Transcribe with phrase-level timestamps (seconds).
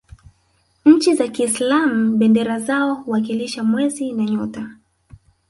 [0.85, 4.69] nchi za kiislam bendera zao huwakilisha mwezi na nyota